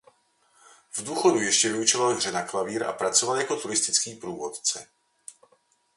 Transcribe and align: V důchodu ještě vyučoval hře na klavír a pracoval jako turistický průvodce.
V 0.91 1.03
důchodu 1.03 1.39
ještě 1.39 1.69
vyučoval 1.73 2.15
hře 2.15 2.31
na 2.31 2.43
klavír 2.47 2.83
a 2.83 2.93
pracoval 2.93 3.37
jako 3.37 3.55
turistický 3.55 4.15
průvodce. 4.15 4.87